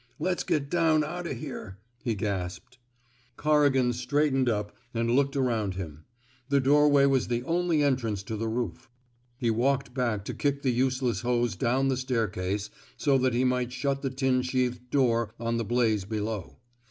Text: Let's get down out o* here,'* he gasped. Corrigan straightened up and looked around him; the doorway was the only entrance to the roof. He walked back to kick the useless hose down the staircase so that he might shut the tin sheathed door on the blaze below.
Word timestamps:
Let's 0.17 0.41
get 0.43 0.67
down 0.67 1.03
out 1.03 1.27
o* 1.27 1.33
here,'* 1.35 1.77
he 2.01 2.15
gasped. 2.15 2.79
Corrigan 3.37 3.93
straightened 3.93 4.49
up 4.49 4.75
and 4.95 5.11
looked 5.11 5.35
around 5.35 5.75
him; 5.75 6.05
the 6.49 6.59
doorway 6.59 7.05
was 7.05 7.27
the 7.27 7.43
only 7.43 7.83
entrance 7.83 8.23
to 8.23 8.35
the 8.35 8.47
roof. 8.47 8.89
He 9.37 9.51
walked 9.51 9.93
back 9.93 10.25
to 10.25 10.33
kick 10.33 10.63
the 10.63 10.73
useless 10.73 11.21
hose 11.21 11.55
down 11.55 11.89
the 11.89 11.97
staircase 11.97 12.71
so 12.97 13.19
that 13.19 13.35
he 13.35 13.43
might 13.43 13.71
shut 13.73 14.01
the 14.01 14.09
tin 14.09 14.41
sheathed 14.41 14.89
door 14.89 15.29
on 15.39 15.57
the 15.57 15.63
blaze 15.65 16.03
below. 16.03 16.57